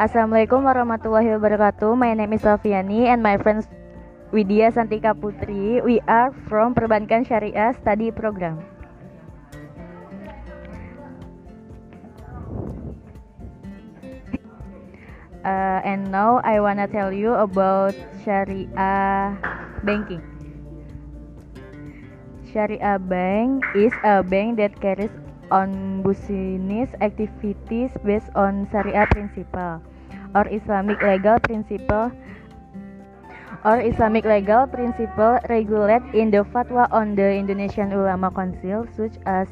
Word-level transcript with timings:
Assalamualaikum 0.00 0.64
warahmatullahi 0.64 1.28
wabarakatuh. 1.36 1.92
My 1.92 2.16
name 2.16 2.32
is 2.32 2.40
Sofiani 2.40 3.12
and 3.12 3.20
my 3.20 3.36
friend 3.36 3.60
Widya 4.32 4.72
Santika 4.72 5.12
Putri. 5.12 5.84
We 5.84 6.00
are 6.08 6.32
from 6.48 6.72
Perbankan 6.72 7.28
Syariah 7.28 7.76
Study 7.76 8.08
Program. 8.08 8.64
Uh, 15.44 15.84
and 15.84 16.08
now 16.08 16.40
I 16.48 16.64
wanna 16.64 16.88
tell 16.88 17.12
you 17.12 17.36
about 17.36 17.92
Syariah 18.24 19.36
banking. 19.84 20.24
Syariah 22.48 22.96
Bank 22.96 23.68
is 23.76 23.92
a 24.00 24.24
bank 24.24 24.56
that 24.64 24.80
carries 24.80 25.12
on 25.52 26.00
business 26.00 26.88
activities 27.04 27.92
based 28.00 28.32
on 28.32 28.64
Sharia 28.72 29.04
principle 29.12 29.84
or 30.34 30.46
Islamic 30.48 31.02
legal 31.02 31.38
principle 31.40 32.12
or 33.64 33.76
Islamic 33.80 34.24
legal 34.24 34.66
principle 34.66 35.38
regulate 35.48 36.06
in 36.14 36.30
the 36.30 36.44
fatwa 36.48 36.88
on 36.92 37.14
the 37.14 37.28
Indonesian 37.28 37.92
Ulama 37.92 38.30
Council 38.30 38.86
such 38.96 39.18
as 39.26 39.48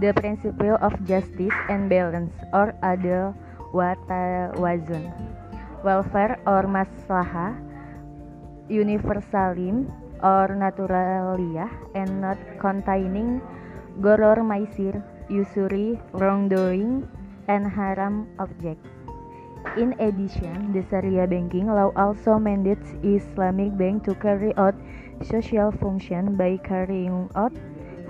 the 0.00 0.12
principle 0.12 0.76
of 0.84 0.92
justice 1.08 1.54
and 1.72 1.88
balance 1.88 2.34
or 2.52 2.76
adil 2.84 3.32
wa 3.72 3.96
tawazun 4.10 5.08
welfare 5.80 6.36
or 6.44 6.68
maslahah 6.68 7.56
universalim 8.68 9.88
or 10.20 10.52
naturalia 10.52 11.70
and 11.94 12.20
not 12.20 12.38
containing 12.58 13.40
goror 14.00 14.44
maisir, 14.44 15.00
usury, 15.28 15.98
wrongdoing, 16.12 17.08
and 17.48 17.64
haram 17.64 18.28
objects. 18.38 19.05
In 19.74 19.98
addition, 19.98 20.70
the 20.72 20.86
Sharia 20.86 21.26
banking 21.26 21.66
law 21.66 21.90
also 21.96 22.38
mandates 22.38 22.94
Islamic 23.02 23.76
bank 23.76 24.04
to 24.06 24.14
carry 24.14 24.54
out 24.56 24.78
social 25.26 25.72
function 25.72 26.36
by 26.38 26.56
carrying 26.62 27.28
out 27.34 27.52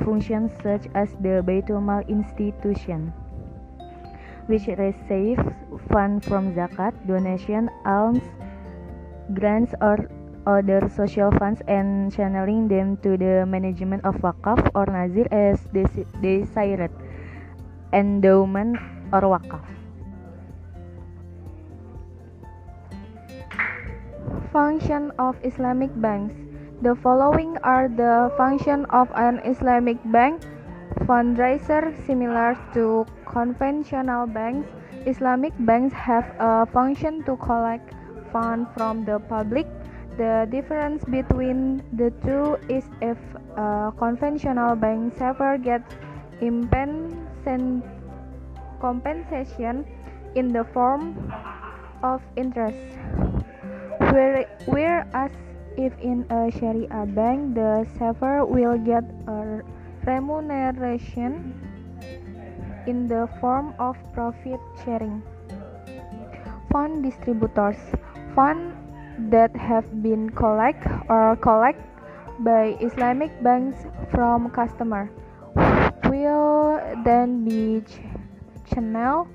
functions 0.04 0.52
such 0.60 0.86
as 0.94 1.16
the 1.24 1.40
Baitul 1.40 1.80
Mal 1.80 2.04
institution, 2.06 3.10
which 4.46 4.68
receives 4.76 5.42
funds 5.88 6.28
from 6.28 6.52
zakat, 6.52 6.92
donation, 7.08 7.70
alms, 7.86 8.22
grants, 9.34 9.72
or 9.80 10.10
other 10.46 10.86
social 10.94 11.34
funds 11.42 11.60
and 11.66 12.14
channeling 12.14 12.68
them 12.68 12.96
to 13.02 13.16
the 13.18 13.42
management 13.46 14.04
of 14.06 14.14
wakaf 14.22 14.62
or 14.78 14.86
nazir 14.86 15.26
as 15.34 15.58
desired 16.22 16.94
endowment 17.90 18.78
or 19.10 19.26
wakaf 19.26 19.75
function 24.52 25.12
of 25.18 25.36
islamic 25.42 25.90
banks. 26.00 26.34
The 26.82 26.94
following 26.94 27.56
are 27.62 27.88
the 27.88 28.32
function 28.36 28.84
of 28.90 29.08
an 29.14 29.40
islamic 29.44 29.96
bank. 30.12 30.42
Fundraiser 31.06 31.92
similar 32.06 32.56
to 32.74 33.06
conventional 33.26 34.26
banks. 34.26 34.68
Islamic 35.06 35.52
banks 35.60 35.94
have 35.94 36.24
a 36.40 36.66
function 36.66 37.22
to 37.24 37.36
collect 37.36 37.94
funds 38.32 38.68
from 38.76 39.04
the 39.04 39.18
public. 39.18 39.66
The 40.16 40.48
difference 40.50 41.04
between 41.04 41.84
the 41.92 42.10
two 42.24 42.56
is 42.72 42.84
if 43.02 43.18
a 43.56 43.92
conventional 43.98 44.74
bank 44.74 45.12
saver 45.18 45.58
gets 45.58 45.94
compensation 48.80 49.84
in 50.34 50.52
the 50.52 50.64
form 50.72 51.32
of 52.02 52.20
interest, 52.36 52.76
whereas 54.16 55.30
if 55.76 55.92
in 56.00 56.24
a 56.32 56.48
Sharia 56.48 57.04
bank 57.12 57.54
the 57.54 57.84
saver 57.98 58.44
will 58.48 58.78
get 58.80 59.04
a 59.28 59.60
remuneration 60.08 61.52
in 62.86 63.08
the 63.08 63.28
form 63.40 63.74
of 63.78 63.96
profit 64.14 64.60
sharing. 64.84 65.20
Fund 66.72 67.04
distributors 67.04 67.76
fund 68.34 68.72
that 69.30 69.54
have 69.56 69.84
been 70.02 70.30
collect 70.30 70.86
or 71.08 71.36
collect 71.36 71.80
by 72.40 72.76
Islamic 72.80 73.32
banks 73.42 73.84
from 74.12 74.48
customer 74.50 75.10
will 76.08 76.80
then 77.04 77.44
be 77.44 77.80
ch 77.84 78.00
channeled 78.68 79.28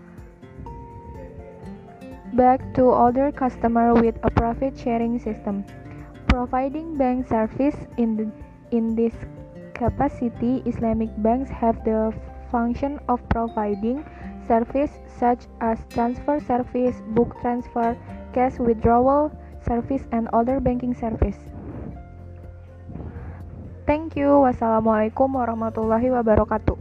back 2.33 2.61
to 2.73 2.89
other 2.89 3.31
customer 3.31 3.93
with 3.93 4.15
a 4.23 4.31
profit 4.31 4.77
sharing 4.77 5.19
system 5.19 5.65
providing 6.27 6.95
bank 6.97 7.27
service 7.27 7.75
in 7.97 8.15
the, 8.15 8.27
in 8.75 8.95
this 8.95 9.13
capacity 9.73 10.63
Islamic 10.65 11.09
banks 11.21 11.49
have 11.49 11.83
the 11.83 12.13
function 12.51 12.99
of 13.09 13.19
providing 13.29 14.05
service 14.47 14.91
such 15.19 15.47
as 15.59 15.79
transfer 15.89 16.39
service 16.39 16.95
book 17.15 17.35
transfer 17.41 17.97
cash 18.33 18.59
withdrawal 18.59 19.31
service 19.67 20.07
and 20.11 20.27
other 20.33 20.59
banking 20.59 20.93
service. 20.95 21.37
Thank 23.85 24.15
you. 24.15 24.39
Wassalamualaikum 24.39 25.35
warahmatullahi 25.35 26.15
wabarakatuh. 26.15 26.79